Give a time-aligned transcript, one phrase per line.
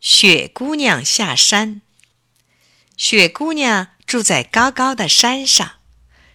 [0.00, 1.82] 雪姑娘下山。
[2.96, 5.72] 雪姑娘住在高高的山上，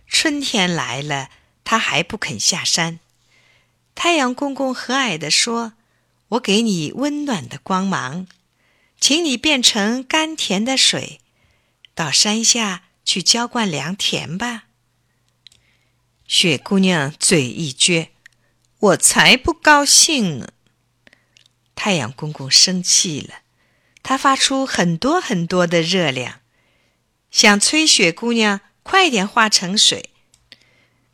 [0.07, 1.31] 春天来了，
[1.63, 2.99] 她还不肯下山。
[3.95, 5.73] 太阳公公和蔼地说
[6.29, 8.27] ：“我给你温暖的光芒，
[8.99, 11.19] 请你变成甘甜的水，
[11.95, 14.65] 到山下去浇灌良田吧。”
[16.27, 18.09] 雪姑娘嘴一撅
[18.77, 20.49] ：“我才不高兴呢！”
[21.73, 23.39] 太阳公公生气了。
[24.07, 26.39] 它发出很多很多的热量，
[27.31, 30.11] 想催雪姑娘快点化成水，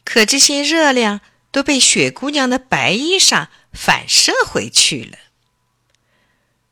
[0.04, 5.18] 可这些热量都被雪姑娘的白衣裳反射回去了。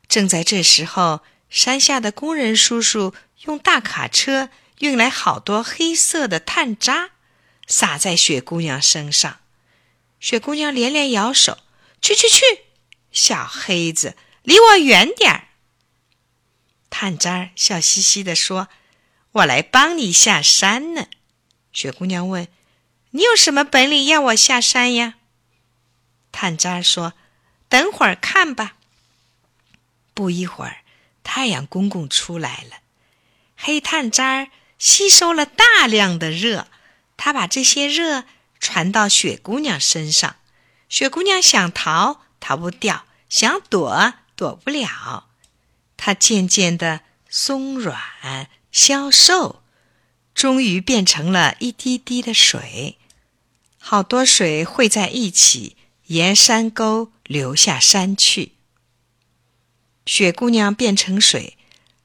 [0.08, 3.14] 正在这时候，山下的工人叔叔
[3.46, 4.50] 用大卡车
[4.80, 7.12] 运来好多黑色的炭渣，
[7.66, 9.38] 撒在雪姑娘身上。
[10.20, 11.60] 雪姑娘连连摇手
[12.02, 12.44] ：“去去去，
[13.10, 15.46] 小黑子，离我远点儿！”
[17.00, 18.68] 炭渣儿笑嘻嘻地说
[19.32, 21.06] ：“我来帮你下山呢。”
[21.72, 22.46] 雪姑娘问
[23.12, 25.14] ：“你有什么本领要我下山呀？”
[26.30, 27.14] 炭渣儿说
[27.70, 28.76] ：“等会儿看吧。”
[30.12, 30.82] 不一会儿，
[31.22, 32.80] 太阳公公出来了。
[33.56, 36.68] 黑炭渣儿吸收了大量的热，
[37.16, 38.24] 他把这些热
[38.58, 40.36] 传到雪姑娘身上。
[40.90, 45.29] 雪姑娘想逃，逃不掉；想躲，躲不了。
[46.02, 49.62] 它渐渐的松软消瘦，
[50.34, 52.96] 终于变成了一滴滴的水。
[53.78, 58.52] 好多水汇在一起，沿山沟流下山去。
[60.06, 61.58] 雪姑娘变成水，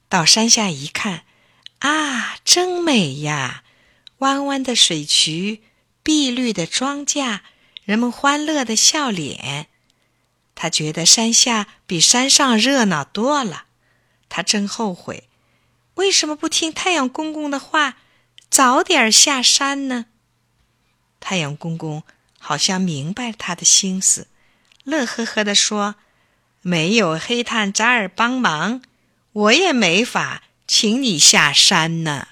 [0.10, 1.24] 到山下一看，
[1.80, 3.64] 啊，真美呀！
[4.18, 5.64] 弯弯的水渠，
[6.04, 7.40] 碧绿的庄稼，
[7.86, 9.68] 人们欢乐的笑脸。
[10.54, 13.68] 她觉得山下比山上热闹多了。
[14.36, 15.30] 他真后悔，
[15.94, 17.96] 为什么不听太阳公公的话，
[18.50, 20.08] 早点下山呢？
[21.22, 22.04] 太阳公公
[22.38, 24.28] 好像明白他的心思，
[24.84, 25.96] 乐呵呵地说
[26.62, 28.82] ：“没有黑炭扎尔帮忙，
[29.32, 32.28] 我也没法请你下山呢。”